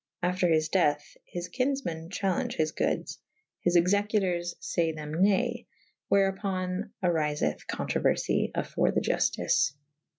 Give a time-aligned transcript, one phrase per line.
[0.23, 3.19] After his deth his kynnefme« chale«ge his goodes,
[3.59, 9.73] his executours fay them nav / wherupon aryfeth controuerfy afore the iuftice.